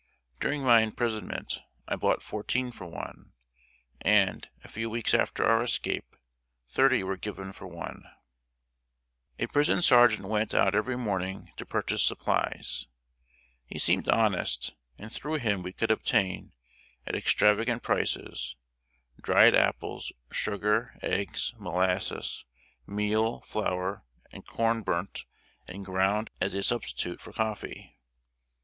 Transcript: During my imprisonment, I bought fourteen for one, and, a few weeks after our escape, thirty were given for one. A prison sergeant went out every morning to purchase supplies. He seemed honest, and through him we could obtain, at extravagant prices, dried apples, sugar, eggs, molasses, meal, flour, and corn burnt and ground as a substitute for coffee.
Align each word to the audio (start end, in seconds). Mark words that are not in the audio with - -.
During 0.39 0.63
my 0.63 0.81
imprisonment, 0.81 1.59
I 1.87 1.95
bought 1.95 2.23
fourteen 2.23 2.71
for 2.71 2.85
one, 2.87 3.33
and, 4.01 4.49
a 4.63 4.67
few 4.67 4.89
weeks 4.89 5.13
after 5.13 5.45
our 5.45 5.61
escape, 5.61 6.15
thirty 6.67 7.03
were 7.03 7.17
given 7.17 7.51
for 7.51 7.67
one. 7.67 8.05
A 9.37 9.45
prison 9.45 9.83
sergeant 9.83 10.27
went 10.27 10.55
out 10.55 10.73
every 10.73 10.97
morning 10.97 11.51
to 11.57 11.67
purchase 11.67 12.01
supplies. 12.01 12.87
He 13.67 13.77
seemed 13.77 14.09
honest, 14.09 14.73
and 14.97 15.13
through 15.13 15.35
him 15.35 15.61
we 15.61 15.71
could 15.71 15.91
obtain, 15.91 16.53
at 17.05 17.13
extravagant 17.13 17.83
prices, 17.83 18.55
dried 19.21 19.53
apples, 19.53 20.11
sugar, 20.31 20.97
eggs, 21.03 21.53
molasses, 21.59 22.43
meal, 22.87 23.41
flour, 23.41 24.03
and 24.31 24.47
corn 24.47 24.81
burnt 24.81 25.25
and 25.69 25.85
ground 25.85 26.31
as 26.41 26.55
a 26.55 26.63
substitute 26.63 27.21
for 27.21 27.33
coffee. 27.33 27.99